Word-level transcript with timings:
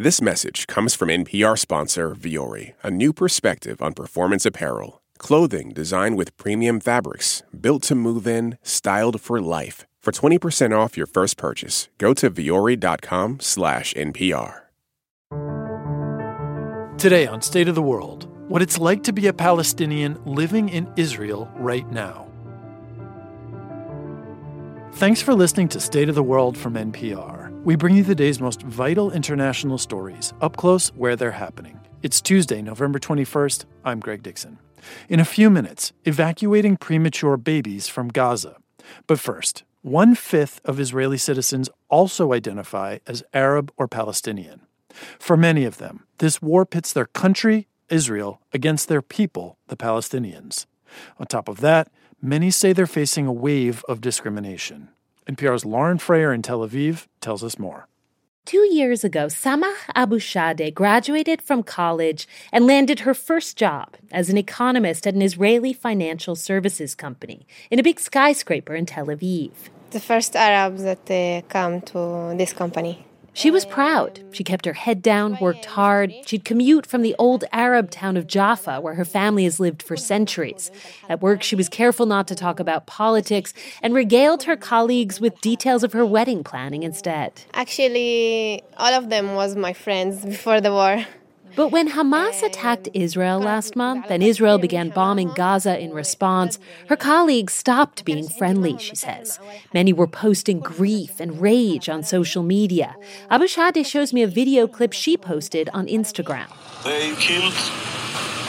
This 0.00 0.22
message 0.22 0.68
comes 0.68 0.94
from 0.94 1.08
NPR 1.08 1.58
sponsor 1.58 2.14
Vuori, 2.14 2.74
a 2.84 2.88
new 2.88 3.12
perspective 3.12 3.82
on 3.82 3.94
performance 3.94 4.46
apparel. 4.46 5.02
Clothing 5.18 5.70
designed 5.70 6.16
with 6.16 6.36
premium 6.36 6.78
fabrics, 6.78 7.42
built 7.60 7.82
to 7.88 7.96
move 7.96 8.24
in, 8.24 8.58
styled 8.62 9.20
for 9.20 9.40
life. 9.40 9.88
For 10.00 10.12
20% 10.12 10.70
off 10.70 10.96
your 10.96 11.08
first 11.08 11.36
purchase, 11.36 11.88
go 11.98 12.14
to 12.14 12.30
vuori.com 12.30 13.40
slash 13.40 13.92
NPR. 13.94 14.60
Today 16.96 17.26
on 17.26 17.42
State 17.42 17.66
of 17.66 17.74
the 17.74 17.82
World, 17.82 18.28
what 18.46 18.62
it's 18.62 18.78
like 18.78 19.02
to 19.02 19.12
be 19.12 19.26
a 19.26 19.32
Palestinian 19.32 20.16
living 20.24 20.68
in 20.68 20.88
Israel 20.94 21.50
right 21.56 21.90
now. 21.90 22.28
Thanks 24.92 25.20
for 25.20 25.34
listening 25.34 25.66
to 25.70 25.80
State 25.80 26.08
of 26.08 26.14
the 26.14 26.22
World 26.22 26.56
from 26.56 26.74
NPR. 26.74 27.37
We 27.64 27.74
bring 27.74 27.96
you 27.96 28.04
the 28.04 28.14
day's 28.14 28.40
most 28.40 28.62
vital 28.62 29.10
international 29.10 29.78
stories, 29.78 30.32
up 30.40 30.56
close 30.56 30.88
where 30.90 31.16
they're 31.16 31.32
happening. 31.32 31.78
It's 32.02 32.20
Tuesday, 32.20 32.62
November 32.62 33.00
21st. 33.00 33.64
I'm 33.84 33.98
Greg 33.98 34.22
Dixon. 34.22 34.58
In 35.08 35.18
a 35.18 35.24
few 35.24 35.50
minutes, 35.50 35.92
evacuating 36.04 36.76
premature 36.76 37.36
babies 37.36 37.88
from 37.88 38.08
Gaza. 38.08 38.56
But 39.08 39.18
first, 39.18 39.64
one 39.82 40.14
fifth 40.14 40.60
of 40.64 40.78
Israeli 40.78 41.18
citizens 41.18 41.68
also 41.88 42.32
identify 42.32 42.98
as 43.08 43.24
Arab 43.34 43.72
or 43.76 43.88
Palestinian. 43.88 44.60
For 45.18 45.36
many 45.36 45.64
of 45.64 45.78
them, 45.78 46.04
this 46.18 46.40
war 46.40 46.64
pits 46.64 46.92
their 46.92 47.06
country, 47.06 47.66
Israel, 47.90 48.40
against 48.52 48.88
their 48.88 49.02
people, 49.02 49.58
the 49.66 49.76
Palestinians. 49.76 50.66
On 51.18 51.26
top 51.26 51.48
of 51.48 51.60
that, 51.60 51.90
many 52.22 52.52
say 52.52 52.72
they're 52.72 52.86
facing 52.86 53.26
a 53.26 53.32
wave 53.32 53.84
of 53.88 54.00
discrimination. 54.00 54.90
NPR's 55.28 55.66
Lauren 55.66 55.98
Frayer 55.98 56.34
in 56.34 56.40
Tel 56.40 56.66
Aviv 56.66 57.06
tells 57.20 57.44
us 57.44 57.58
more. 57.58 57.86
Two 58.46 58.66
years 58.72 59.04
ago, 59.04 59.26
Samah 59.26 59.74
Abu 59.94 60.18
Shadeh 60.18 60.72
graduated 60.72 61.42
from 61.42 61.62
college 61.62 62.26
and 62.50 62.66
landed 62.66 63.00
her 63.00 63.12
first 63.12 63.58
job 63.58 63.96
as 64.10 64.30
an 64.30 64.38
economist 64.38 65.06
at 65.06 65.12
an 65.12 65.20
Israeli 65.20 65.74
financial 65.74 66.34
services 66.34 66.94
company 66.94 67.46
in 67.70 67.78
a 67.78 67.82
big 67.82 68.00
skyscraper 68.00 68.74
in 68.74 68.86
Tel 68.86 69.08
Aviv. 69.08 69.52
The 69.90 70.00
first 70.00 70.34
Arabs 70.34 70.82
that 70.82 71.10
uh, 71.10 71.46
come 71.48 71.82
to 71.82 72.34
this 72.38 72.54
company. 72.54 73.04
She 73.38 73.52
was 73.52 73.64
proud. 73.64 74.18
She 74.32 74.42
kept 74.42 74.64
her 74.64 74.72
head 74.72 75.00
down, 75.00 75.38
worked 75.40 75.66
hard. 75.66 76.12
She'd 76.26 76.44
commute 76.44 76.84
from 76.84 77.02
the 77.02 77.14
old 77.20 77.44
Arab 77.52 77.88
town 77.88 78.16
of 78.16 78.26
Jaffa, 78.26 78.80
where 78.80 78.94
her 78.94 79.04
family 79.04 79.44
has 79.44 79.60
lived 79.60 79.80
for 79.80 79.96
centuries. 79.96 80.72
At 81.08 81.22
work, 81.22 81.44
she 81.44 81.54
was 81.54 81.68
careful 81.68 82.04
not 82.04 82.26
to 82.26 82.34
talk 82.34 82.58
about 82.58 82.88
politics 82.88 83.54
and 83.80 83.94
regaled 83.94 84.42
her 84.42 84.56
colleagues 84.56 85.20
with 85.20 85.40
details 85.40 85.84
of 85.84 85.92
her 85.92 86.04
wedding 86.04 86.42
planning 86.42 86.82
instead. 86.82 87.42
Actually, 87.54 88.64
all 88.76 88.92
of 88.92 89.08
them 89.08 89.36
was 89.36 89.54
my 89.54 89.72
friends 89.72 90.24
before 90.24 90.60
the 90.60 90.72
war. 90.72 91.06
But 91.58 91.72
when 91.72 91.88
Hamas 91.90 92.44
attacked 92.44 92.88
Israel 92.94 93.40
last 93.40 93.74
month 93.74 94.06
and 94.10 94.22
Israel 94.22 94.58
began 94.58 94.90
bombing 94.90 95.32
Gaza 95.34 95.76
in 95.76 95.90
response, 95.92 96.60
her 96.86 96.94
colleagues 96.94 97.52
stopped 97.52 98.04
being 98.04 98.28
friendly, 98.28 98.78
she 98.78 98.94
says. 98.94 99.40
Many 99.74 99.92
were 99.92 100.06
posting 100.06 100.60
grief 100.60 101.18
and 101.18 101.40
rage 101.40 101.88
on 101.88 102.04
social 102.04 102.44
media. 102.44 102.94
Abu 103.28 103.46
Shadeh 103.46 103.84
shows 103.84 104.12
me 104.12 104.22
a 104.22 104.28
video 104.28 104.68
clip 104.68 104.92
she 104.92 105.16
posted 105.16 105.68
on 105.70 105.88
Instagram. 105.88 106.46
They 106.84 107.12
killed 107.16 107.58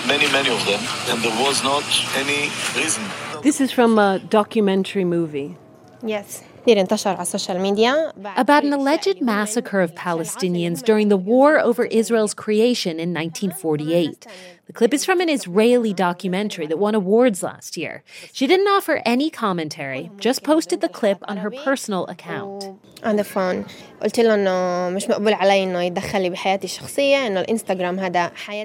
many, 0.08 0.32
many 0.32 0.52
of 0.52 0.64
them, 0.68 0.80
and 1.10 1.24
there 1.24 1.44
was 1.44 1.64
not 1.64 1.84
any 2.16 2.52
reason. 2.80 3.04
This 3.42 3.60
is 3.60 3.72
from 3.72 3.98
a 3.98 4.20
documentary 4.20 5.04
movie. 5.04 5.58
Yes 6.04 6.44
about 8.38 8.64
an 8.64 8.74
alleged 8.74 9.22
massacre 9.22 9.82
of 9.82 9.96
Palestinians 9.96 10.84
during 10.84 11.10
the 11.10 11.18
war 11.18 11.60
over 11.60 11.86
Israel's 11.86 12.34
creation 12.34 13.00
in 13.00 13.14
1948. 13.14 14.28
The 14.70 14.74
clip 14.74 14.94
is 14.94 15.04
from 15.04 15.20
an 15.20 15.30
Israeli 15.30 15.96
documentary 15.96 16.68
that 16.68 16.78
won 16.78 16.94
awards 16.94 17.42
last 17.42 17.76
year. 17.76 18.04
She 18.32 18.46
didn't 18.46 18.68
offer 18.68 19.02
any 19.04 19.32
commentary, 19.32 20.12
just 20.18 20.44
posted 20.44 20.82
the 20.82 20.90
clip 20.90 21.18
on 21.28 21.38
her 21.38 21.50
personal 21.50 22.06
account. 22.06 22.80
On 23.02 23.16
the 23.16 23.24
phone, 23.24 23.66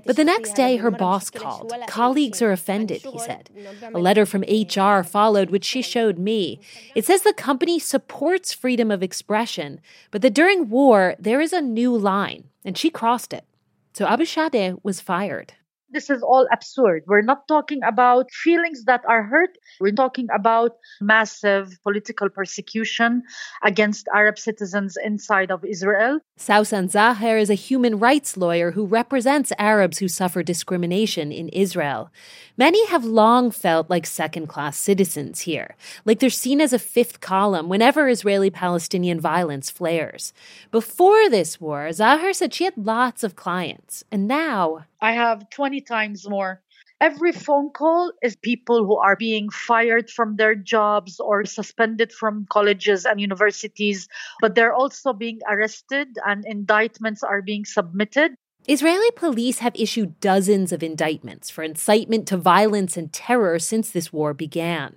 but 0.05 0.17
the 0.17 0.25
next 0.25 0.55
day, 0.55 0.77
her 0.77 0.91
boss 0.91 1.31
called. 1.31 1.73
Colleagues 1.89 2.43
are 2.43 2.53
offended, 2.53 3.03
he 3.03 3.19
said. 3.19 3.49
A 3.95 3.99
letter 3.99 4.27
from 4.27 4.43
HR 4.43 5.03
followed, 5.03 5.51
which 5.51 5.65
she 5.65 5.81
showed 5.81 6.19
me. 6.19 6.61
It 6.95 7.05
says 7.07 7.23
the 7.23 7.33
company 7.33 7.79
supports 7.85 8.53
freedom 8.53 8.91
of 8.91 9.03
expression, 9.03 9.81
but 10.11 10.23
that 10.23 10.35
during 10.35 10.69
war 10.69 11.15
there 11.19 11.41
is 11.41 11.53
a 11.53 11.61
new 11.61 11.97
line 11.97 12.45
and 12.65 12.77
she 12.77 12.91
crossed 12.91 13.33
it. 13.33 13.45
So 13.93 14.07
Abu 14.07 14.25
Shadeh 14.25 14.79
was 14.83 15.01
fired 15.01 15.55
this 15.95 16.11
is 16.11 16.23
all 16.23 16.47
absurd. 16.53 17.05
We're 17.07 17.23
not 17.23 17.47
talking 17.49 17.81
about 17.83 18.31
feelings 18.31 18.85
that 18.85 19.03
are 19.09 19.23
hurt. 19.23 19.57
We're 19.81 19.93
talking 19.93 20.29
about 20.35 20.73
massive 21.01 21.79
political 21.83 22.29
persecution 22.29 23.23
against 23.63 24.09
Arab 24.15 24.39
citizens 24.39 24.99
inside 25.03 25.51
of 25.51 25.65
Israel. 25.65 26.19
Sausan 26.39 26.91
Zaher 26.91 27.41
is 27.41 27.49
a 27.49 27.55
human 27.55 27.99
rights 27.99 28.37
lawyer 28.37 28.73
who 28.73 28.85
represents 28.85 29.53
Arabs 29.59 29.99
who 29.99 30.09
suffer 30.09 30.43
discrimination 30.43 31.31
in 31.31 31.49
Israel. 31.51 32.11
Many 32.57 32.87
have 32.89 33.05
long 33.05 33.51
felt 33.51 33.89
like 33.89 34.07
second 34.07 34.49
class 34.49 34.77
citizens 34.77 35.41
here, 35.41 35.77
like 36.05 36.19
they're 36.19 36.31
seen 36.31 36.61
as 36.61 36.73
a 36.73 36.79
fifth 36.79 37.21
column 37.21 37.69
whenever 37.69 38.09
Israeli 38.09 38.51
Palestinian 38.51 39.21
violence 39.21 39.71
flares. 39.71 40.33
Before 40.71 41.29
this 41.31 41.61
war, 41.61 41.89
Zaher 41.91 42.35
said 42.35 42.53
she 42.53 42.65
had 42.65 42.77
lots 42.77 43.23
of 43.23 43.37
clients, 43.37 44.05
and 44.11 44.27
now 44.27 44.85
I 45.05 45.13
have 45.13 45.51
20 45.51 45.83
times 45.83 46.27
more. 46.27 46.63
Every 46.99 47.33
phone 47.33 47.69
call 47.69 48.11
is 48.23 48.37
people 48.37 48.87
who 48.87 48.97
are 48.97 49.17
being 49.17 49.51
fired 49.51 50.09
from 50.09 50.37
their 50.37 50.55
jobs 50.55 51.21
or 51.21 51.45
suspended 51.45 52.11
from 52.11 52.47
colleges 52.49 53.05
and 53.05 53.21
universities, 53.21 54.09
but 54.41 54.55
they're 54.55 54.73
also 54.73 55.13
being 55.13 55.41
arrested 55.47 56.17
and 56.25 56.47
indictments 56.47 57.23
are 57.23 57.43
being 57.43 57.67
submitted. 57.67 58.33
Israeli 58.67 59.11
police 59.11 59.59
have 59.59 59.77
issued 59.77 60.21
dozens 60.21 60.73
of 60.73 60.83
indictments 60.83 61.51
for 61.51 61.63
incitement 61.63 62.27
to 62.29 62.39
violence 62.39 62.97
and 62.97 63.13
terror 63.13 63.59
since 63.59 63.91
this 63.91 64.11
war 64.11 64.33
began. 64.33 64.97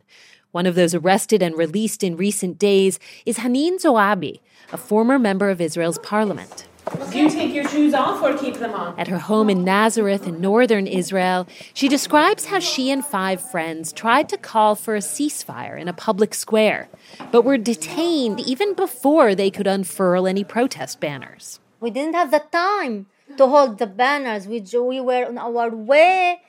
One 0.51 0.65
of 0.65 0.75
those 0.75 0.95
arrested 0.95 1.41
and 1.41 1.57
released 1.57 2.01
in 2.01 2.15
recent 2.15 2.57
days 2.57 2.97
is 3.25 3.39
Hanin 3.39 3.75
Zoabi, 3.75 4.39
a 4.71 4.77
former 4.77 5.19
member 5.19 5.49
of 5.49 5.59
Israel's 5.59 5.99
parliament. 5.99 6.65
Do 7.11 7.19
you 7.19 7.29
take 7.29 7.53
your 7.53 7.67
shoes 7.67 7.93
off 7.93 8.21
or 8.21 8.37
keep 8.37 8.55
them 8.55 8.73
on? 8.73 8.97
At 8.99 9.07
her 9.07 9.17
home 9.17 9.49
in 9.49 9.63
Nazareth 9.63 10.27
in 10.27 10.39
northern 10.39 10.87
Israel, 10.87 11.47
she 11.73 11.87
describes 11.87 12.45
how 12.45 12.59
she 12.59 12.91
and 12.91 13.03
five 13.03 13.41
friends 13.41 13.91
tried 13.91 14.29
to 14.29 14.37
call 14.37 14.75
for 14.75 14.95
a 14.95 14.99
ceasefire 14.99 15.79
in 15.79 15.87
a 15.87 15.93
public 15.93 16.33
square, 16.33 16.87
but 17.31 17.43
were 17.43 17.57
detained 17.57 18.39
even 18.39 18.73
before 18.73 19.35
they 19.35 19.49
could 19.49 19.67
unfurl 19.67 20.27
any 20.27 20.43
protest 20.43 20.99
banners. 20.99 21.59
We 21.79 21.91
didn't 21.91 22.15
have 22.15 22.31
the 22.31 22.43
time 22.51 23.07
to 23.37 23.47
hold 23.47 23.77
the 23.79 23.87
banners. 23.87 24.47
We, 24.47 24.61
we 24.61 25.01
were 25.01 25.25
on 25.25 25.37
our 25.37 25.69
way, 25.69 26.41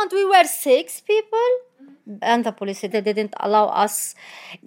and 0.00 0.12
we 0.12 0.24
were 0.24 0.44
six 0.44 1.00
people 1.00 1.48
and 2.22 2.44
the 2.44 2.52
police 2.52 2.80
they 2.80 3.00
didn't 3.00 3.34
allow 3.40 3.66
us 3.66 4.14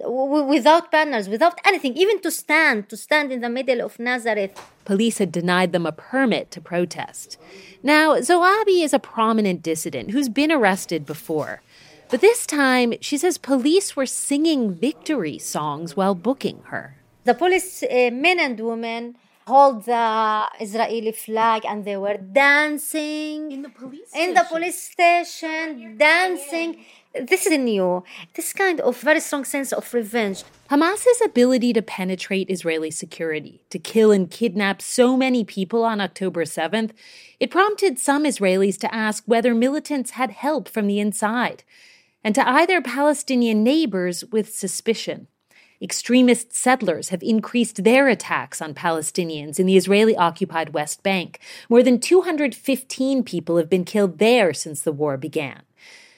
without 0.06 0.92
banners 0.92 1.28
without 1.30 1.60
anything 1.66 1.96
even 1.96 2.20
to 2.22 2.32
stand 2.32 2.90
to 2.90 2.98
stand 2.98 3.32
in 3.32 3.42
the 3.42 3.50
middle 3.50 3.82
of 3.82 4.00
nazareth. 4.00 4.54
Police 4.86 5.18
had 5.20 5.32
denied 5.32 5.72
them 5.72 5.86
a 5.86 5.92
permit 5.92 6.52
to 6.52 6.62
protest. 6.62 7.38
Now 7.82 8.16
zoabi 8.16 8.84
is 8.84 8.94
a 8.94 9.00
prominent 9.00 9.62
dissident 9.62 10.12
who's 10.12 10.30
been 10.30 10.52
arrested 10.52 11.06
before 11.06 11.62
but 12.14 12.22
this 12.22 12.46
time 12.46 12.94
she 13.02 13.18
says 13.18 13.40
police 13.40 13.96
were 13.96 14.06
singing 14.06 14.72
victory 14.74 15.40
songs 15.40 15.96
while 15.98 16.14
booking 16.14 16.62
her. 16.66 16.96
The 17.24 17.34
police 17.34 17.82
uh, 17.82 18.12
men 18.14 18.40
and 18.40 18.60
women 18.60 19.16
hold 19.48 19.86
the 19.86 20.46
Israeli 20.62 21.12
flag 21.12 21.66
and 21.66 21.84
they 21.86 21.98
were 21.98 22.18
dancing 22.18 23.52
in 23.52 23.62
the 23.64 23.70
police 23.70 24.10
station. 24.10 24.30
in 24.30 24.36
the 24.36 24.44
police 24.44 24.82
station 24.92 25.98
dancing 25.98 26.86
this 27.14 27.46
is 27.46 27.52
in 27.52 27.66
new. 27.66 28.04
This 28.34 28.54
kind 28.54 28.82
of 28.82 29.00
very 29.00 29.20
strong 29.20 29.46
sense 29.46 29.72
of 29.72 29.94
revenge. 29.94 30.44
Hamas's 30.70 31.22
ability 31.24 31.74
to 31.74 31.82
penetrate 31.82 32.50
Israeli 32.50 32.90
security, 32.90 33.64
to 33.70 33.78
kill 33.78 34.12
and 34.12 34.30
kidnap 34.30 34.82
so 34.82 35.16
many 35.16 35.44
people 35.44 35.84
on 35.84 36.02
October 36.02 36.44
7th, 36.44 36.92
it 37.40 37.52
prompted 37.52 38.00
some 38.00 38.24
Israelis 38.24 38.80
to 38.80 38.94
ask 38.94 39.24
whether 39.28 39.54
militants 39.54 40.12
had 40.12 40.32
help 40.32 40.68
from 40.68 40.88
the 40.88 41.00
inside, 41.00 41.64
and 42.24 42.34
to 42.34 42.48
eye 42.48 42.66
their 42.66 42.82
Palestinian 42.82 43.64
neighbors 43.64 44.24
with 44.32 44.54
suspicion. 44.54 45.28
Extremist 45.82 46.54
settlers 46.56 47.10
have 47.10 47.22
increased 47.22 47.84
their 47.84 48.08
attacks 48.08 48.62
on 48.62 48.74
Palestinians 48.74 49.60
in 49.60 49.66
the 49.66 49.76
Israeli 49.76 50.16
occupied 50.16 50.74
West 50.74 51.04
Bank. 51.04 51.40
More 51.70 51.84
than 51.84 52.00
215 52.00 53.24
people 53.24 53.58
have 53.58 53.70
been 53.70 53.84
killed 53.84 54.18
there 54.18 54.54
since 54.54 54.82
the 54.82 54.94
war 54.94 55.18
began. 55.18 55.64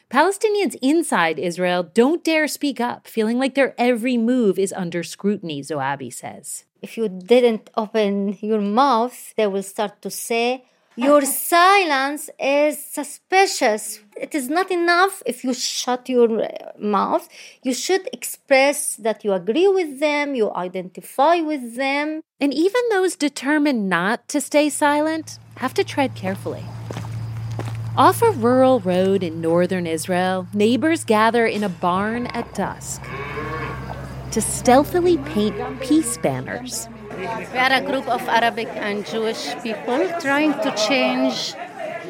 Palestinians 0.09 0.75
inside 0.81 1.39
Israel 1.39 1.83
don't 1.83 2.23
dare 2.23 2.47
speak 2.47 2.79
up, 2.79 3.07
feeling 3.07 3.39
like 3.39 3.55
their 3.55 3.73
every 3.77 4.17
move 4.17 4.59
is 4.59 4.73
under 4.73 5.03
scrutiny, 5.03 5.61
Zoabi 5.61 6.13
says. 6.13 6.65
if 6.85 6.97
you 6.97 7.09
didn't 7.09 7.65
open 7.75 8.37
your 8.41 8.61
mouth, 8.61 9.33
they 9.37 9.47
will 9.47 9.63
start 9.63 9.93
to 10.03 10.11
say, 10.27 10.65
Your 10.95 11.21
silence 11.55 12.29
is 12.39 12.73
suspicious. 12.99 13.99
It 14.15 14.35
is 14.39 14.47
not 14.57 14.69
enough 14.69 15.23
if 15.25 15.43
you 15.43 15.53
shut 15.53 16.07
your 16.07 16.29
mouth. 16.77 17.27
You 17.63 17.73
should 17.73 18.05
express 18.13 18.95
that 19.05 19.23
you 19.25 19.33
agree 19.33 19.67
with 19.67 19.99
them, 19.99 20.35
you 20.35 20.53
identify 20.53 21.35
with 21.51 21.75
them. 21.75 22.21
And 22.39 22.53
even 22.53 22.81
those 22.91 23.15
determined 23.15 23.89
not 23.89 24.17
to 24.33 24.39
stay 24.39 24.69
silent 24.69 25.39
have 25.63 25.73
to 25.73 25.83
tread 25.83 26.11
carefully. 26.23 26.65
Off 27.97 28.21
a 28.21 28.31
rural 28.31 28.81
road 28.81 29.23
in 29.23 29.39
northern 29.39 29.87
Israel, 29.87 30.47
neighbors 30.53 31.05
gather 31.05 31.45
in 31.45 31.63
a 31.63 31.69
barn 31.69 32.27
at 32.27 32.53
dusk 32.53 33.01
to 34.31 34.41
stealthily 34.41 35.17
paint 35.31 35.55
peace 35.79 36.17
banners. 36.17 36.89
We 37.17 37.25
are 37.25 37.71
a 37.71 37.79
group 37.79 38.05
of 38.09 38.21
Arabic 38.27 38.67
and 38.67 39.05
Jewish 39.05 39.55
people 39.63 40.09
trying 40.19 40.51
to 40.59 40.75
change 40.75 41.53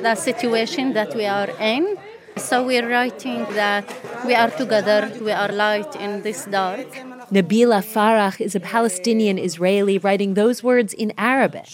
the 0.01 0.15
situation 0.15 0.93
that 0.93 1.13
we 1.13 1.27
are 1.27 1.51
in. 1.61 1.97
So 2.38 2.65
we're 2.65 2.89
writing 2.89 3.45
that 3.53 3.85
we 4.25 4.33
are 4.33 4.49
together, 4.49 5.11
we 5.21 5.31
are 5.31 5.51
light 5.51 5.95
in 5.97 6.23
this 6.23 6.45
dark. 6.45 6.89
Nabila 7.31 7.85
Farah 7.85 8.41
is 8.41 8.55
a 8.55 8.59
Palestinian 8.59 9.38
Israeli 9.38 9.99
writing 9.99 10.33
those 10.33 10.63
words 10.63 10.93
in 10.93 11.13
Arabic. 11.15 11.69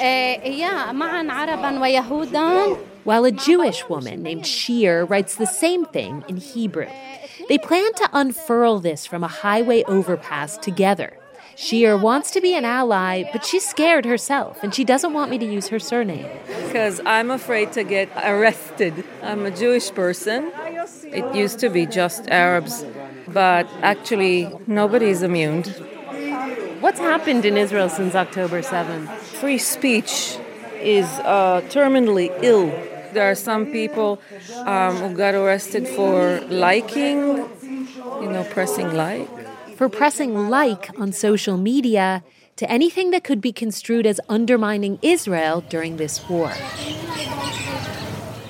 Uh, 0.00 0.34
While 3.04 3.24
a 3.24 3.32
Jewish 3.32 3.88
woman 3.88 4.22
named 4.22 4.46
Shir 4.46 5.04
writes 5.04 5.34
the 5.36 5.46
same 5.46 5.84
thing 5.86 6.24
in 6.28 6.36
Hebrew. 6.36 6.88
They 7.48 7.58
plan 7.58 7.92
to 7.94 8.08
unfurl 8.12 8.78
this 8.78 9.06
from 9.06 9.24
a 9.24 9.28
highway 9.28 9.82
overpass 9.84 10.56
together. 10.56 11.18
Shir 11.56 11.96
wants 11.96 12.30
to 12.30 12.40
be 12.40 12.54
an 12.54 12.64
ally, 12.64 13.24
but 13.32 13.44
she's 13.44 13.64
scared 13.64 14.04
herself 14.04 14.62
and 14.62 14.74
she 14.74 14.84
doesn't 14.84 15.12
want 15.12 15.30
me 15.30 15.38
to 15.38 15.44
use 15.44 15.68
her 15.68 15.78
surname. 15.78 16.26
Because 16.66 17.00
I'm 17.04 17.30
afraid 17.30 17.72
to 17.72 17.84
get 17.84 18.08
arrested. 18.16 19.04
I'm 19.22 19.44
a 19.46 19.50
Jewish 19.50 19.92
person. 19.92 20.52
It 21.04 21.34
used 21.34 21.58
to 21.58 21.68
be 21.68 21.86
just 21.86 22.28
Arabs, 22.28 22.84
but 23.28 23.68
actually, 23.82 24.50
nobody's 24.66 25.22
immune. 25.22 25.64
What's 26.80 27.00
happened 27.00 27.44
in 27.44 27.56
Israel 27.56 27.88
since 27.88 28.14
October 28.14 28.62
7th? 28.62 29.08
Free 29.40 29.58
speech 29.58 30.38
is 30.80 31.06
uh, 31.20 31.60
terminally 31.68 32.32
ill. 32.42 32.72
There 33.12 33.30
are 33.30 33.34
some 33.34 33.66
people 33.66 34.20
um, 34.66 34.96
who 34.96 35.16
got 35.16 35.34
arrested 35.34 35.86
for 35.88 36.40
liking, 36.48 37.18
you 38.22 38.28
know, 38.30 38.46
pressing 38.50 38.94
like 38.94 39.28
for 39.76 39.88
pressing 39.88 40.48
like 40.48 40.90
on 40.98 41.12
social 41.12 41.56
media 41.56 42.22
to 42.54 42.70
anything 42.70 43.10
that 43.10 43.24
could 43.24 43.40
be 43.40 43.52
construed 43.52 44.06
as 44.06 44.20
undermining 44.28 44.98
Israel 45.02 45.62
during 45.68 45.96
this 45.96 46.28
war. 46.28 46.52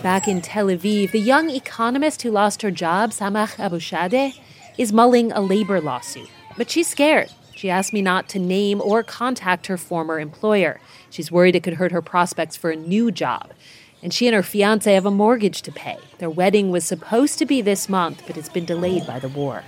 Back 0.03 0.29
in 0.29 0.43
Tel 0.43 0.67
Aviv, 0.67 1.13
the 1.13 1.21
young 1.21 1.49
economist 1.49 2.23
who 2.23 2.31
lost 2.31 2.63
her 2.63 2.71
job, 2.71 3.13
Samah 3.13 3.55
Abushadeh, 3.57 4.39
is 4.77 4.93
mulling 4.93 5.33
a 5.33 5.41
labor 5.41 5.81
lawsuit. 5.81 6.29
But 6.57 6.71
she's 6.71 6.89
scared. 6.89 7.31
She 7.55 7.71
asked 7.71 7.93
me 7.93 8.03
not 8.03 8.29
to 8.31 8.39
name 8.39 8.83
or 8.83 9.03
contact 9.03 9.69
her 9.69 9.79
former 9.79 10.19
employer. 10.19 10.81
She's 11.11 11.31
worried 11.31 11.55
it 11.55 11.63
could 11.63 11.75
hurt 11.75 11.93
her 11.93 12.03
prospects 12.03 12.57
for 12.57 12.71
a 12.71 12.77
new 12.77 13.11
job. 13.11 13.53
And 14.03 14.13
she 14.13 14.27
and 14.27 14.35
her 14.35 14.43
fiance 14.43 14.93
have 14.93 15.07
a 15.07 15.11
mortgage 15.11 15.63
to 15.63 15.73
pay. 15.73 15.99
Their 16.19 16.31
wedding 16.31 16.71
was 16.71 16.85
supposed 16.85 17.39
to 17.39 17.47
be 17.47 17.63
this 17.63 17.89
month, 17.89 18.25
but 18.27 18.37
it's 18.37 18.49
been 18.49 18.65
delayed 18.65 19.07
by 19.07 19.19
the 19.19 19.29
war. 19.29 19.63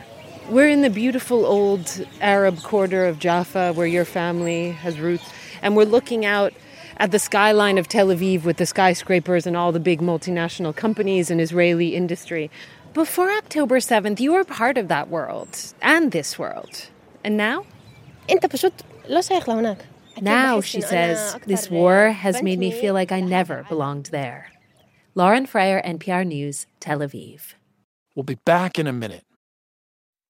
We're 0.49 0.69
in 0.69 0.83
the 0.83 0.91
beautiful 0.91 1.47
old 1.47 2.05
Arab 2.21 2.63
quarter 2.63 3.07
of 3.07 3.19
Jaffa 3.19 3.73
where 3.73 3.87
your 3.87 4.05
family 4.05 4.73
has 4.73 4.99
roots, 4.99 5.33
and 5.63 5.77
we're 5.77 5.85
looking 5.85 6.27
out 6.27 6.53
at 6.99 7.13
the 7.13 7.19
skyline 7.19 7.79
of 7.79 7.89
Tel 7.89 8.09
Aviv 8.09 8.45
with 8.45 8.57
the 8.57 8.67
skyscrapers 8.67 9.47
and 9.47 9.57
all 9.57 9.73
the 9.73 9.81
big 9.81 10.01
multinational 10.01 10.75
companies 10.75 11.31
and 11.31 11.41
Israeli 11.41 11.95
industry. 11.95 12.51
Before 12.93 13.31
October 13.31 13.79
7th, 13.79 14.21
you 14.21 14.33
were 14.33 14.45
part 14.45 14.79
of 14.79 14.89
that 14.89 15.09
world 15.09 15.59
and 15.81 16.13
this 16.13 16.39
world. 16.39 16.89
And 17.25 17.37
now? 17.37 17.67
Now, 20.20 20.61
she 20.61 20.81
says, 20.81 21.37
this 21.46 21.70
war 21.70 22.11
has 22.11 22.43
made 22.43 22.58
me 22.58 22.70
feel 22.70 22.94
like 22.94 23.12
I 23.12 23.20
never 23.20 23.64
belonged 23.69 24.06
there. 24.06 24.50
Lauren 25.14 25.46
Frayer, 25.46 25.84
NPR 25.84 26.26
News, 26.26 26.66
Tel 26.81 26.99
Aviv. 26.99 27.55
We'll 28.14 28.25
be 28.25 28.38
back 28.44 28.78
in 28.78 28.87
a 28.87 28.93
minute. 28.93 29.25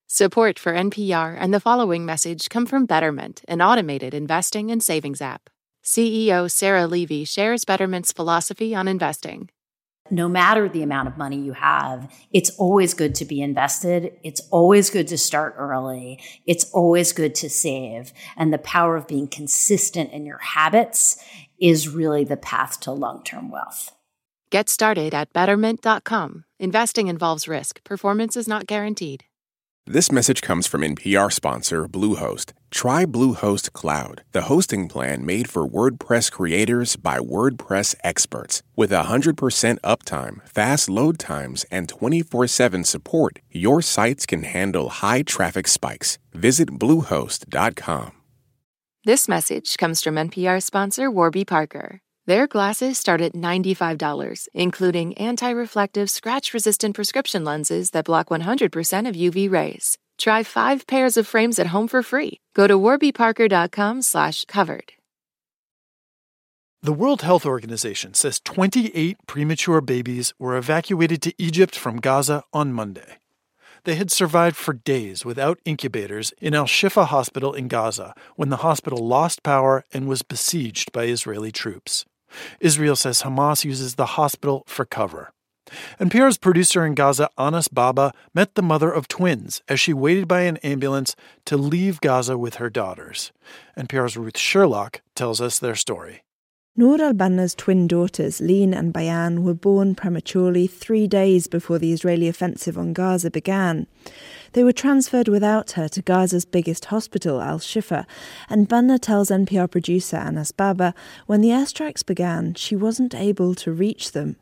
Support 0.06 0.58
for 0.58 0.72
NPR 0.72 1.36
and 1.38 1.52
the 1.52 1.60
following 1.60 2.06
message 2.06 2.48
come 2.48 2.66
from 2.66 2.86
Betterment, 2.86 3.42
an 3.48 3.60
automated 3.60 4.14
investing 4.14 4.70
and 4.70 4.82
savings 4.82 5.20
app. 5.20 5.50
CEO 5.82 6.50
Sarah 6.50 6.86
Levy 6.86 7.24
shares 7.24 7.64
Betterment's 7.64 8.12
philosophy 8.12 8.74
on 8.74 8.88
investing. 8.88 9.50
No 10.10 10.28
matter 10.28 10.68
the 10.68 10.82
amount 10.82 11.08
of 11.08 11.16
money 11.16 11.40
you 11.40 11.54
have, 11.54 12.12
it's 12.30 12.50
always 12.58 12.92
good 12.92 13.14
to 13.14 13.24
be 13.24 13.40
invested. 13.40 14.12
It's 14.22 14.42
always 14.50 14.90
good 14.90 15.08
to 15.08 15.16
start 15.16 15.54
early. 15.56 16.20
It's 16.46 16.70
always 16.72 17.12
good 17.12 17.34
to 17.36 17.48
save. 17.48 18.12
And 18.36 18.52
the 18.52 18.58
power 18.58 18.96
of 18.96 19.08
being 19.08 19.28
consistent 19.28 20.12
in 20.12 20.26
your 20.26 20.38
habits 20.38 21.24
is 21.58 21.88
really 21.88 22.22
the 22.24 22.36
path 22.36 22.80
to 22.80 22.92
long 22.92 23.24
term 23.24 23.50
wealth. 23.50 23.92
Get 24.50 24.68
started 24.68 25.14
at 25.14 25.32
betterment.com. 25.32 26.44
Investing 26.60 27.08
involves 27.08 27.48
risk, 27.48 27.82
performance 27.82 28.36
is 28.36 28.46
not 28.46 28.66
guaranteed. 28.66 29.24
This 29.86 30.12
message 30.12 30.42
comes 30.42 30.66
from 30.66 30.82
NPR 30.82 31.32
sponsor 31.32 31.88
Bluehost. 31.88 32.52
Try 32.74 33.06
Bluehost 33.06 33.72
Cloud, 33.72 34.24
the 34.32 34.42
hosting 34.42 34.88
plan 34.88 35.24
made 35.24 35.48
for 35.48 35.66
WordPress 35.66 36.32
creators 36.32 36.96
by 36.96 37.20
WordPress 37.20 37.94
experts. 38.02 38.64
With 38.74 38.90
100% 38.90 39.78
uptime, 39.80 40.46
fast 40.46 40.90
load 40.90 41.20
times, 41.20 41.64
and 41.70 41.88
24 41.88 42.48
7 42.48 42.82
support, 42.84 43.38
your 43.52 43.80
sites 43.80 44.26
can 44.26 44.42
handle 44.42 44.88
high 44.88 45.22
traffic 45.22 45.68
spikes. 45.68 46.18
Visit 46.32 46.70
Bluehost.com. 46.70 48.10
This 49.04 49.28
message 49.28 49.76
comes 49.76 50.02
from 50.02 50.16
NPR 50.16 50.60
sponsor 50.60 51.10
Warby 51.10 51.44
Parker. 51.44 52.00
Their 52.26 52.46
glasses 52.46 52.98
start 52.98 53.20
at 53.20 53.34
$95, 53.34 54.48
including 54.52 55.14
anti 55.14 55.50
reflective, 55.50 56.10
scratch 56.10 56.52
resistant 56.52 56.96
prescription 56.96 57.44
lenses 57.44 57.90
that 57.90 58.06
block 58.06 58.30
100% 58.30 59.08
of 59.08 59.14
UV 59.14 59.50
rays. 59.50 59.96
Try 60.18 60.42
five 60.42 60.86
pairs 60.86 61.16
of 61.16 61.26
frames 61.26 61.58
at 61.58 61.68
home 61.68 61.88
for 61.88 62.02
free. 62.02 62.40
Go 62.54 62.66
to 62.66 62.78
warbyparker.com 62.78 64.02
slash 64.02 64.44
covered. 64.44 64.92
The 66.82 66.92
World 66.92 67.22
Health 67.22 67.46
Organization 67.46 68.12
says 68.12 68.40
28 68.40 69.16
premature 69.26 69.80
babies 69.80 70.34
were 70.38 70.54
evacuated 70.54 71.22
to 71.22 71.34
Egypt 71.38 71.74
from 71.74 71.96
Gaza 71.96 72.42
on 72.52 72.74
Monday. 72.74 73.16
They 73.84 73.94
had 73.96 74.10
survived 74.10 74.56
for 74.56 74.74
days 74.74 75.24
without 75.24 75.60
incubators 75.64 76.32
in 76.40 76.54
Al 76.54 76.64
Shifa 76.64 77.06
Hospital 77.06 77.52
in 77.52 77.68
Gaza 77.68 78.14
when 78.36 78.48
the 78.48 78.58
hospital 78.58 79.06
lost 79.06 79.42
power 79.42 79.84
and 79.92 80.08
was 80.08 80.22
besieged 80.22 80.92
by 80.92 81.04
Israeli 81.04 81.52
troops. 81.52 82.04
Israel 82.60 82.96
says 82.96 83.22
Hamas 83.22 83.64
uses 83.64 83.94
the 83.94 84.16
hospital 84.20 84.64
for 84.66 84.84
cover. 84.84 85.33
NPR's 85.98 86.38
producer 86.38 86.84
in 86.84 86.94
Gaza, 86.94 87.28
Anas 87.38 87.68
Baba, 87.68 88.12
met 88.34 88.54
the 88.54 88.62
mother 88.62 88.90
of 88.90 89.08
twins 89.08 89.62
as 89.68 89.80
she 89.80 89.92
waited 89.92 90.28
by 90.28 90.42
an 90.42 90.58
ambulance 90.58 91.16
to 91.46 91.56
leave 91.56 92.00
Gaza 92.00 92.36
with 92.36 92.56
her 92.56 92.70
daughters. 92.70 93.32
NPR's 93.76 94.16
Ruth 94.16 94.38
Sherlock 94.38 95.00
tells 95.14 95.40
us 95.40 95.58
their 95.58 95.74
story. 95.74 96.24
Noor 96.76 97.00
al 97.00 97.12
Banna's 97.12 97.54
twin 97.54 97.86
daughters, 97.86 98.40
Leen 98.40 98.76
and 98.76 98.92
Bayan, 98.92 99.44
were 99.44 99.54
born 99.54 99.94
prematurely 99.94 100.66
three 100.66 101.06
days 101.06 101.46
before 101.46 101.78
the 101.78 101.92
Israeli 101.92 102.26
offensive 102.26 102.76
on 102.76 102.92
Gaza 102.92 103.30
began. 103.30 103.86
They 104.54 104.64
were 104.64 104.72
transferred 104.72 105.28
without 105.28 105.72
her 105.72 105.86
to 105.86 106.02
Gaza's 106.02 106.44
biggest 106.44 106.86
hospital, 106.86 107.40
Al 107.40 107.60
Shifa, 107.60 108.06
and 108.48 108.68
Banna 108.68 108.98
tells 108.98 109.30
NPR 109.30 109.70
producer 109.70 110.16
Anas 110.16 110.50
Baba 110.50 110.94
when 111.26 111.42
the 111.42 111.50
airstrikes 111.50 112.04
began, 112.04 112.54
she 112.54 112.74
wasn't 112.74 113.14
able 113.14 113.54
to 113.54 113.70
reach 113.70 114.10
them. 114.10 114.34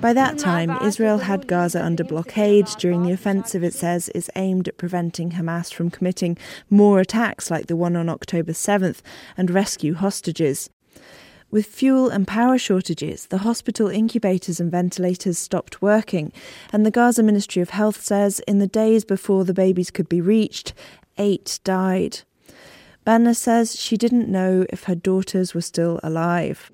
By 0.00 0.12
that 0.12 0.38
time, 0.38 0.70
Israel 0.82 1.18
had 1.18 1.46
Gaza 1.46 1.82
under 1.82 2.04
blockade 2.04 2.66
during 2.78 3.02
the 3.02 3.12
offensive 3.12 3.64
it 3.64 3.72
says 3.72 4.08
is 4.10 4.30
aimed 4.36 4.68
at 4.68 4.76
preventing 4.76 5.32
Hamas 5.32 5.72
from 5.72 5.90
committing 5.90 6.36
more 6.68 7.00
attacks 7.00 7.50
like 7.50 7.66
the 7.66 7.76
one 7.76 7.96
on 7.96 8.08
October 8.08 8.52
7th 8.52 9.00
and 9.36 9.50
rescue 9.50 9.94
hostages. 9.94 10.68
With 11.50 11.66
fuel 11.66 12.10
and 12.10 12.26
power 12.26 12.58
shortages, 12.58 13.26
the 13.26 13.38
hospital 13.38 13.88
incubators 13.88 14.60
and 14.60 14.70
ventilators 14.70 15.38
stopped 15.38 15.80
working, 15.80 16.32
and 16.72 16.84
the 16.84 16.90
Gaza 16.90 17.22
Ministry 17.22 17.62
of 17.62 17.70
Health 17.70 18.02
says 18.02 18.40
in 18.40 18.58
the 18.58 18.66
days 18.66 19.04
before 19.04 19.44
the 19.44 19.54
babies 19.54 19.90
could 19.90 20.08
be 20.08 20.20
reached, 20.20 20.74
eight 21.16 21.60
died. 21.64 22.22
Banna 23.06 23.36
says 23.36 23.78
she 23.78 23.96
didn't 23.96 24.28
know 24.28 24.66
if 24.68 24.84
her 24.84 24.96
daughters 24.96 25.54
were 25.54 25.60
still 25.60 26.00
alive. 26.02 26.72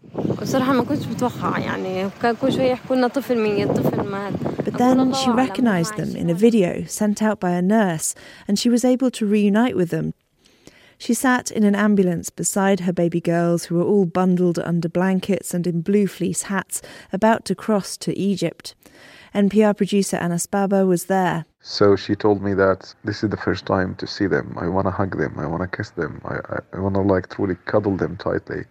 But 4.65 4.79
then 4.79 5.12
she 5.12 5.29
recognized 5.31 5.97
them 5.97 6.17
in 6.17 6.31
a 6.31 6.35
video 6.35 6.85
sent 6.85 7.23
out 7.23 7.39
by 7.39 7.51
a 7.51 7.61
nurse, 7.61 8.15
and 8.49 8.59
she 8.59 8.71
was 8.71 8.83
able 8.83 9.11
to 9.11 9.27
reunite 9.27 9.77
with 9.77 9.91
them. 9.91 10.15
She 10.97 11.12
sat 11.12 11.51
in 11.51 11.65
an 11.65 11.75
ambulance 11.75 12.31
beside 12.31 12.81
her 12.81 12.93
baby 12.95 13.21
girls, 13.21 13.65
who 13.65 13.75
were 13.75 13.85
all 13.85 14.07
bundled 14.07 14.59
under 14.59 14.89
blankets 14.89 15.53
and 15.53 15.67
in 15.67 15.83
blue 15.83 16.07
fleece 16.07 16.45
hats, 16.45 16.81
about 17.12 17.45
to 17.47 17.55
cross 17.55 17.99
to 17.99 18.17
Egypt. 18.17 18.75
NPR 19.35 19.77
producer 19.77 20.17
Anas 20.19 20.47
Baba 20.47 20.85
was 20.85 21.07
there. 21.07 21.47
So 21.61 21.97
she 21.97 22.15
told 22.15 22.43
me 22.43 22.55
that 22.55 22.95
this 23.05 23.23
is 23.23 23.31
the 23.31 23.37
first 23.37 23.67
time 23.67 23.95
to 23.97 24.07
see 24.07 24.27
them. 24.27 24.57
I 24.61 24.69
want 24.69 24.87
to 24.87 24.91
hug 24.91 25.17
them. 25.17 25.39
I 25.39 25.47
want 25.47 25.62
to 25.62 25.77
kiss 25.77 25.91
them. 25.91 26.21
I, 26.25 26.37
I, 26.55 26.59
I 26.75 26.81
want 26.81 26.95
to 26.97 27.01
like 27.01 27.31
truly 27.31 27.57
cuddle 27.65 27.97
them 27.97 28.17
tightly. 28.17 28.65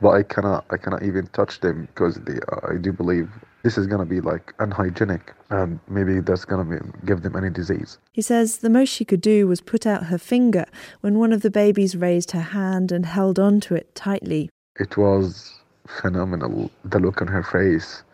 But 0.00 0.10
I 0.10 0.22
cannot. 0.22 0.64
I 0.70 0.76
cannot 0.76 1.02
even 1.02 1.26
touch 1.28 1.60
them 1.60 1.86
because 1.86 2.14
they, 2.16 2.38
uh, 2.52 2.72
I 2.72 2.76
do 2.76 2.92
believe 2.92 3.28
this 3.64 3.76
is 3.76 3.88
going 3.88 3.98
to 3.98 4.06
be 4.06 4.20
like 4.20 4.54
unhygienic 4.60 5.34
and 5.50 5.80
maybe 5.88 6.20
that's 6.20 6.44
going 6.44 6.68
to 6.68 6.92
give 7.04 7.22
them 7.22 7.34
any 7.34 7.50
disease. 7.50 7.98
He 8.12 8.22
says 8.22 8.58
the 8.58 8.70
most 8.70 8.90
she 8.90 9.04
could 9.04 9.20
do 9.20 9.48
was 9.48 9.60
put 9.60 9.84
out 9.86 10.04
her 10.04 10.18
finger 10.18 10.66
when 11.00 11.18
one 11.18 11.32
of 11.32 11.42
the 11.42 11.50
babies 11.50 11.96
raised 11.96 12.30
her 12.30 12.40
hand 12.40 12.92
and 12.92 13.04
held 13.04 13.38
onto 13.38 13.74
it 13.74 13.92
tightly. 13.96 14.48
It 14.76 14.96
was 14.96 15.58
phenomenal. 15.86 16.70
The 16.84 17.00
look 17.00 17.20
on 17.20 17.26
her 17.26 17.42
face. 17.42 18.04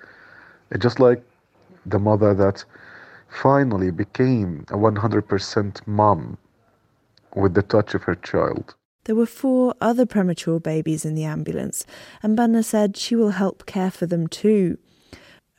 It 0.71 0.81
just 0.81 0.99
like 0.99 1.23
the 1.87 1.99
mother 1.99 2.35
that 2.35 2.65
finally 3.29 3.91
became 3.91 4.65
a 4.69 4.77
100% 4.77 5.87
mom 5.87 6.39
with 7.35 7.55
the 7.55 7.63
touch 7.63 7.95
of 7.95 8.03
her 8.05 8.15
child. 8.15 8.75
There 9.05 9.15
were 9.15 9.27
four 9.27 9.75
other 9.81 10.07
premature 10.07 10.61
babies 10.61 11.05
in 11.05 11.15
the 11.15 11.25
ambulance, 11.25 11.85
and 12.23 12.39
Banna 12.39 12.65
said 12.65 12.97
she 12.97 13.15
will 13.15 13.31
help 13.31 13.67
care 13.67 13.91
for 13.91 14.07
them 14.07 14.29
too. 14.29 14.79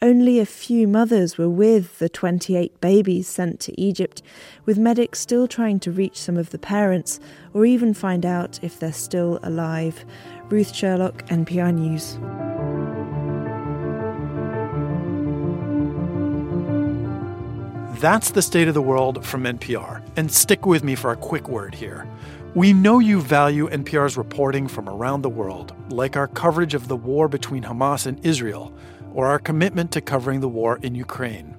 Only 0.01 0.39
a 0.39 0.45
few 0.45 0.87
mothers 0.87 1.37
were 1.37 1.49
with 1.49 1.99
the 1.99 2.09
28 2.09 2.81
babies 2.81 3.27
sent 3.27 3.59
to 3.61 3.79
Egypt, 3.79 4.21
with 4.65 4.77
medics 4.77 5.19
still 5.19 5.47
trying 5.47 5.79
to 5.81 5.91
reach 5.91 6.19
some 6.19 6.37
of 6.37 6.49
the 6.49 6.59
parents 6.59 7.19
or 7.53 7.65
even 7.65 7.93
find 7.93 8.25
out 8.25 8.59
if 8.61 8.79
they're 8.79 8.91
still 8.91 9.39
alive. 9.41 10.05
Ruth 10.49 10.75
Sherlock, 10.75 11.25
NPR 11.27 11.73
News. 11.73 12.17
That's 17.99 18.31
the 18.31 18.41
state 18.41 18.67
of 18.67 18.73
the 18.73 18.81
world 18.81 19.25
from 19.25 19.45
NPR. 19.45 20.05
And 20.17 20.29
stick 20.29 20.65
with 20.65 20.83
me 20.83 20.95
for 20.95 21.11
a 21.11 21.15
quick 21.15 21.47
word 21.47 21.73
here. 21.73 22.05
We 22.53 22.73
know 22.73 22.99
you 22.99 23.21
value 23.21 23.69
NPR's 23.69 24.17
reporting 24.17 24.67
from 24.67 24.89
around 24.89 25.21
the 25.21 25.29
world, 25.29 25.73
like 25.89 26.17
our 26.17 26.27
coverage 26.27 26.73
of 26.73 26.89
the 26.89 26.97
war 26.97 27.29
between 27.29 27.63
Hamas 27.63 28.05
and 28.05 28.23
Israel, 28.25 28.73
or 29.13 29.27
our 29.27 29.39
commitment 29.39 29.91
to 29.91 30.01
covering 30.01 30.41
the 30.41 30.49
war 30.49 30.77
in 30.81 30.93
Ukraine. 30.93 31.55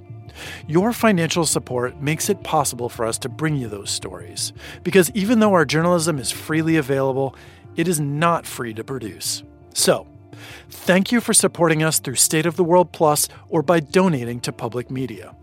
Your 0.66 0.93
financial 0.93 1.47
support 1.47 2.02
makes 2.02 2.28
it 2.28 2.43
possible 2.43 2.90
for 2.90 3.07
us 3.07 3.16
to 3.21 3.31
bring 3.31 3.57
you 3.57 3.69
those 3.69 3.90
stories, 3.90 4.52
because 4.83 5.11
even 5.12 5.38
though 5.40 5.55
our 5.55 5.64
journalism 5.64 6.19
is 6.19 6.31
freely 6.31 6.76
available, 6.76 7.35
it 7.76 7.88
is 7.88 7.99
not 7.99 8.45
free 8.45 8.75
to 8.75 8.85
produce. 8.85 9.43
So, 9.73 10.07
thank 10.69 11.12
you 11.12 11.23
for 11.23 11.33
supporting 11.33 11.83
us 11.83 11.99
through 11.99 12.16
State 12.16 12.45
of 12.45 12.57
the 12.57 12.64
World 12.64 12.93
Plus 12.93 13.26
or 13.49 13.62
by 13.62 13.81
donating 13.81 14.40
to 14.40 14.52
public 14.52 14.90
media. 14.90 15.35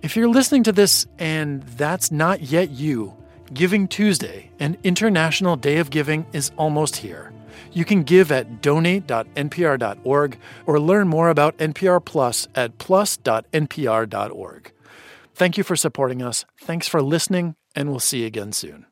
If 0.00 0.16
you're 0.16 0.28
listening 0.28 0.62
to 0.64 0.72
this 0.72 1.06
and 1.18 1.62
that's 1.62 2.12
not 2.12 2.42
yet 2.42 2.70
you, 2.70 3.16
Giving 3.52 3.88
Tuesday, 3.88 4.50
an 4.60 4.76
International 4.84 5.56
Day 5.56 5.78
of 5.78 5.90
Giving, 5.90 6.26
is 6.32 6.52
almost 6.56 6.96
here. 6.96 7.32
You 7.72 7.84
can 7.84 8.02
give 8.02 8.30
at 8.30 8.62
donate.npr.org 8.62 10.38
or 10.66 10.80
learn 10.80 11.08
more 11.08 11.30
about 11.30 11.58
NPR 11.58 12.04
Plus 12.04 12.46
at 12.54 12.78
plus.npr.org. 12.78 14.72
Thank 15.34 15.58
you 15.58 15.64
for 15.64 15.76
supporting 15.76 16.22
us. 16.22 16.44
Thanks 16.60 16.86
for 16.86 17.02
listening, 17.02 17.54
and 17.74 17.90
we'll 17.90 18.00
see 18.00 18.20
you 18.20 18.26
again 18.26 18.52
soon. 18.52 18.86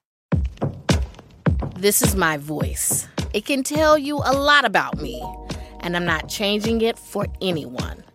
This 1.77 2.03
is 2.03 2.17
my 2.17 2.37
voice. 2.37 3.07
It 3.33 3.45
can 3.45 3.63
tell 3.63 3.99
you 3.99 4.17
a 4.17 4.33
lot 4.33 4.65
about 4.65 4.99
me, 4.99 5.23
and 5.81 5.97
I'm 5.97 6.07
not 6.07 6.29
changing 6.29 6.81
it 6.81 6.99
for 6.99 7.27
anyone. 7.41 8.06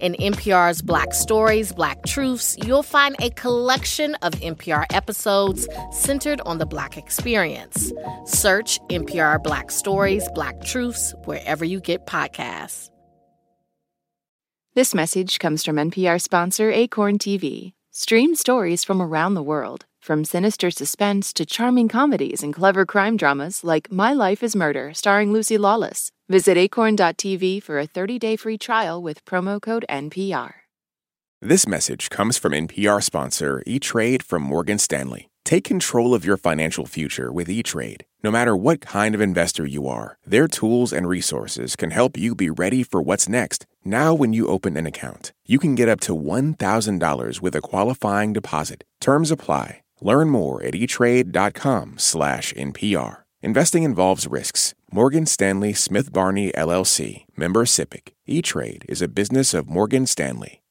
In 0.00 0.14
NPR's 0.14 0.82
Black 0.82 1.14
Stories, 1.14 1.72
Black 1.72 2.04
Truths, 2.04 2.56
you'll 2.64 2.82
find 2.82 3.16
a 3.20 3.30
collection 3.30 4.14
of 4.16 4.32
NPR 4.34 4.84
episodes 4.90 5.68
centered 5.90 6.40
on 6.46 6.58
the 6.58 6.66
Black 6.66 6.96
experience. 6.96 7.92
Search 8.24 8.78
NPR 8.90 9.42
Black 9.42 9.70
Stories, 9.70 10.28
Black 10.34 10.60
Truths 10.62 11.14
wherever 11.24 11.64
you 11.64 11.80
get 11.80 12.06
podcasts. 12.06 12.90
This 14.74 14.94
message 14.94 15.38
comes 15.38 15.64
from 15.64 15.76
NPR 15.76 16.20
sponsor 16.20 16.70
Acorn 16.70 17.18
TV. 17.18 17.72
Stream 17.90 18.34
stories 18.34 18.84
from 18.84 19.00
around 19.00 19.32
the 19.32 19.42
world, 19.42 19.86
from 20.00 20.22
sinister 20.22 20.70
suspense 20.70 21.32
to 21.32 21.46
charming 21.46 21.88
comedies 21.88 22.42
and 22.42 22.52
clever 22.52 22.84
crime 22.84 23.16
dramas 23.16 23.64
like 23.64 23.90
My 23.90 24.12
Life 24.12 24.42
is 24.42 24.54
Murder, 24.54 24.92
starring 24.92 25.32
Lucy 25.32 25.56
Lawless. 25.56 26.12
Visit 26.28 26.56
acorn.tv 26.56 27.62
for 27.62 27.78
a 27.78 27.86
30 27.86 28.18
day 28.18 28.34
free 28.36 28.58
trial 28.58 29.00
with 29.00 29.24
promo 29.24 29.62
code 29.62 29.84
NPR. 29.88 30.54
This 31.40 31.68
message 31.68 32.10
comes 32.10 32.36
from 32.38 32.52
NPR 32.52 33.00
sponsor 33.02 33.62
E 33.64 33.78
Trade 33.78 34.24
from 34.24 34.42
Morgan 34.42 34.78
Stanley. 34.78 35.28
Take 35.44 35.62
control 35.62 36.14
of 36.14 36.24
your 36.24 36.36
financial 36.36 36.84
future 36.86 37.30
with 37.30 37.48
E 37.48 37.62
Trade. 37.62 38.04
No 38.24 38.32
matter 38.32 38.56
what 38.56 38.80
kind 38.80 39.14
of 39.14 39.20
investor 39.20 39.64
you 39.64 39.86
are, 39.86 40.18
their 40.26 40.48
tools 40.48 40.92
and 40.92 41.08
resources 41.08 41.76
can 41.76 41.92
help 41.92 42.16
you 42.16 42.34
be 42.34 42.50
ready 42.50 42.82
for 42.82 43.00
what's 43.00 43.28
next. 43.28 43.64
Now, 43.84 44.12
when 44.12 44.32
you 44.32 44.48
open 44.48 44.76
an 44.76 44.86
account, 44.86 45.32
you 45.46 45.60
can 45.60 45.76
get 45.76 45.88
up 45.88 46.00
to 46.00 46.16
$1,000 46.16 47.40
with 47.40 47.54
a 47.54 47.60
qualifying 47.60 48.32
deposit. 48.32 48.82
Terms 49.00 49.30
apply. 49.30 49.82
Learn 50.00 50.30
more 50.30 50.60
at 50.64 50.74
etrade.com/npr. 50.74 53.16
Investing 53.42 53.82
involves 53.84 54.26
risks. 54.26 54.74
Morgan 54.96 55.26
Stanley 55.26 55.74
Smith 55.74 56.10
Barney 56.10 56.50
LLC, 56.52 57.26
member 57.36 57.66
SIPC. 57.66 58.14
E-Trade 58.26 58.86
is 58.88 59.02
a 59.02 59.08
business 59.08 59.52
of 59.52 59.68
Morgan 59.68 60.06
Stanley. 60.06 60.62